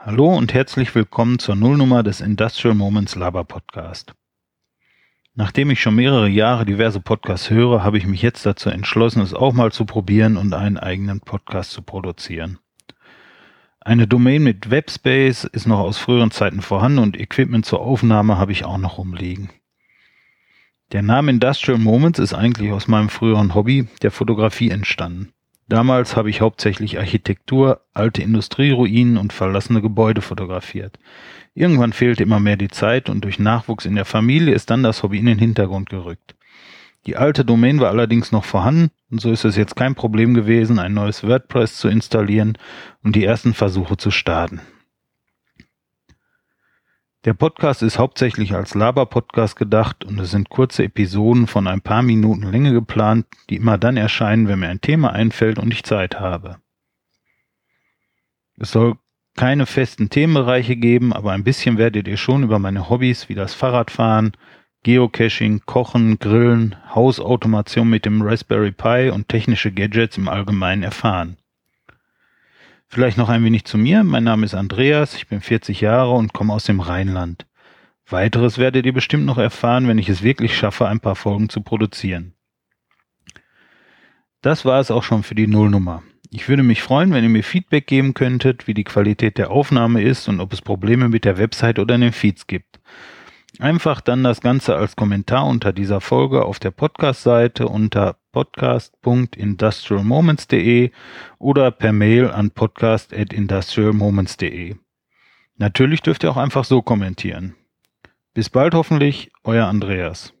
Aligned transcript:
Hallo 0.00 0.32
und 0.32 0.54
herzlich 0.54 0.94
willkommen 0.94 1.40
zur 1.40 1.56
Nullnummer 1.56 2.04
des 2.04 2.20
Industrial 2.20 2.72
Moments 2.72 3.16
Laber 3.16 3.42
Podcast. 3.42 4.14
Nachdem 5.34 5.72
ich 5.72 5.82
schon 5.82 5.96
mehrere 5.96 6.28
Jahre 6.28 6.64
diverse 6.64 7.00
Podcasts 7.00 7.50
höre, 7.50 7.82
habe 7.82 7.98
ich 7.98 8.06
mich 8.06 8.22
jetzt 8.22 8.46
dazu 8.46 8.70
entschlossen, 8.70 9.20
es 9.22 9.34
auch 9.34 9.52
mal 9.52 9.72
zu 9.72 9.86
probieren 9.86 10.36
und 10.36 10.54
einen 10.54 10.78
eigenen 10.78 11.20
Podcast 11.20 11.72
zu 11.72 11.82
produzieren. 11.82 12.58
Eine 13.80 14.06
Domain 14.06 14.44
mit 14.44 14.70
Webspace 14.70 15.42
ist 15.42 15.66
noch 15.66 15.80
aus 15.80 15.98
früheren 15.98 16.30
Zeiten 16.30 16.62
vorhanden 16.62 17.00
und 17.00 17.18
Equipment 17.18 17.66
zur 17.66 17.80
Aufnahme 17.80 18.38
habe 18.38 18.52
ich 18.52 18.64
auch 18.64 18.78
noch 18.78 18.98
rumliegen. 18.98 19.50
Der 20.92 21.02
Name 21.02 21.32
Industrial 21.32 21.78
Moments 21.78 22.20
ist 22.20 22.34
eigentlich 22.34 22.70
aus 22.70 22.86
meinem 22.86 23.08
früheren 23.08 23.52
Hobby, 23.56 23.88
der 24.02 24.12
Fotografie, 24.12 24.70
entstanden. 24.70 25.32
Damals 25.68 26.16
habe 26.16 26.30
ich 26.30 26.40
hauptsächlich 26.40 26.98
Architektur, 26.98 27.82
alte 27.92 28.22
Industrieruinen 28.22 29.18
und 29.18 29.34
verlassene 29.34 29.82
Gebäude 29.82 30.22
fotografiert. 30.22 30.98
Irgendwann 31.54 31.92
fehlte 31.92 32.22
immer 32.22 32.40
mehr 32.40 32.56
die 32.56 32.68
Zeit 32.68 33.10
und 33.10 33.22
durch 33.22 33.38
Nachwuchs 33.38 33.84
in 33.84 33.94
der 33.94 34.06
Familie 34.06 34.54
ist 34.54 34.70
dann 34.70 34.82
das 34.82 35.02
Hobby 35.02 35.18
in 35.18 35.26
den 35.26 35.38
Hintergrund 35.38 35.90
gerückt. 35.90 36.36
Die 37.06 37.16
alte 37.16 37.44
Domain 37.44 37.80
war 37.80 37.90
allerdings 37.90 38.32
noch 38.32 38.44
vorhanden 38.44 38.90
und 39.10 39.20
so 39.20 39.30
ist 39.30 39.44
es 39.44 39.56
jetzt 39.56 39.76
kein 39.76 39.94
Problem 39.94 40.32
gewesen, 40.32 40.78
ein 40.78 40.94
neues 40.94 41.22
WordPress 41.22 41.76
zu 41.76 41.88
installieren 41.88 42.56
und 43.02 43.14
die 43.14 43.24
ersten 43.24 43.52
Versuche 43.52 43.98
zu 43.98 44.10
starten. 44.10 44.62
Der 47.28 47.34
Podcast 47.34 47.82
ist 47.82 47.98
hauptsächlich 47.98 48.54
als 48.54 48.74
Laber-Podcast 48.74 49.54
gedacht 49.54 50.02
und 50.02 50.18
es 50.18 50.30
sind 50.30 50.48
kurze 50.48 50.84
Episoden 50.84 51.46
von 51.46 51.66
ein 51.66 51.82
paar 51.82 52.00
Minuten 52.00 52.50
Länge 52.50 52.72
geplant, 52.72 53.26
die 53.50 53.56
immer 53.56 53.76
dann 53.76 53.98
erscheinen, 53.98 54.48
wenn 54.48 54.60
mir 54.60 54.70
ein 54.70 54.80
Thema 54.80 55.12
einfällt 55.12 55.58
und 55.58 55.70
ich 55.70 55.82
Zeit 55.82 56.18
habe. 56.18 56.56
Es 58.56 58.70
soll 58.70 58.96
keine 59.36 59.66
festen 59.66 60.08
Themenbereiche 60.08 60.76
geben, 60.76 61.12
aber 61.12 61.32
ein 61.32 61.44
bisschen 61.44 61.76
werdet 61.76 62.08
ihr 62.08 62.16
schon 62.16 62.44
über 62.44 62.58
meine 62.58 62.88
Hobbys 62.88 63.28
wie 63.28 63.34
das 63.34 63.52
Fahrradfahren, 63.52 64.32
Geocaching, 64.82 65.60
Kochen, 65.66 66.18
Grillen, 66.18 66.76
Hausautomation 66.94 67.90
mit 67.90 68.06
dem 68.06 68.22
Raspberry 68.22 68.72
Pi 68.72 69.10
und 69.10 69.28
technische 69.28 69.70
Gadgets 69.70 70.16
im 70.16 70.28
Allgemeinen 70.28 70.82
erfahren. 70.82 71.36
Vielleicht 72.90 73.18
noch 73.18 73.28
ein 73.28 73.44
wenig 73.44 73.66
zu 73.66 73.76
mir. 73.76 74.02
Mein 74.02 74.24
Name 74.24 74.46
ist 74.46 74.54
Andreas, 74.54 75.14
ich 75.14 75.26
bin 75.28 75.42
40 75.42 75.82
Jahre 75.82 76.12
und 76.12 76.32
komme 76.32 76.54
aus 76.54 76.64
dem 76.64 76.80
Rheinland. 76.80 77.46
Weiteres 78.08 78.56
werdet 78.56 78.86
ihr 78.86 78.94
bestimmt 78.94 79.26
noch 79.26 79.36
erfahren, 79.36 79.86
wenn 79.86 79.98
ich 79.98 80.08
es 80.08 80.22
wirklich 80.22 80.56
schaffe, 80.56 80.88
ein 80.88 81.00
paar 81.00 81.14
Folgen 81.14 81.50
zu 81.50 81.60
produzieren. 81.60 82.32
Das 84.40 84.64
war 84.64 84.80
es 84.80 84.90
auch 84.90 85.02
schon 85.02 85.22
für 85.22 85.34
die 85.34 85.46
Nullnummer. 85.46 86.02
Ich 86.30 86.48
würde 86.48 86.62
mich 86.62 86.82
freuen, 86.82 87.12
wenn 87.12 87.24
ihr 87.24 87.30
mir 87.30 87.44
Feedback 87.44 87.86
geben 87.86 88.14
könntet, 88.14 88.66
wie 88.66 88.74
die 88.74 88.84
Qualität 88.84 89.36
der 89.36 89.50
Aufnahme 89.50 90.02
ist 90.02 90.26
und 90.26 90.40
ob 90.40 90.54
es 90.54 90.62
Probleme 90.62 91.10
mit 91.10 91.26
der 91.26 91.36
Website 91.36 91.78
oder 91.78 91.98
den 91.98 92.12
Feeds 92.12 92.46
gibt. 92.46 92.80
Einfach 93.58 94.00
dann 94.00 94.24
das 94.24 94.40
Ganze 94.40 94.76
als 94.76 94.96
Kommentar 94.96 95.46
unter 95.46 95.74
dieser 95.74 96.00
Folge 96.00 96.44
auf 96.44 96.58
der 96.58 96.70
Podcast-Seite 96.70 97.68
unter 97.68 98.16
podcast.industrialmoments.de 98.38 100.92
oder 101.38 101.70
per 101.72 101.92
Mail 101.92 102.30
an 102.30 102.50
podcast.industrialmoments.de. 102.50 104.76
Natürlich 105.56 106.02
dürft 106.02 106.22
ihr 106.22 106.30
auch 106.30 106.36
einfach 106.36 106.64
so 106.64 106.82
kommentieren. 106.82 107.56
Bis 108.34 108.48
bald 108.48 108.74
hoffentlich, 108.74 109.32
euer 109.42 109.66
Andreas. 109.66 110.32